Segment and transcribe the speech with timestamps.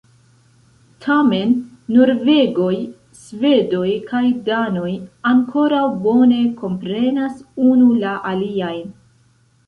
[1.05, 1.51] Tamen,
[1.97, 2.77] norvegoj,
[3.25, 4.89] svedoj kaj danoj
[5.33, 8.89] ankoraŭ bone komprenas unu la aliajn.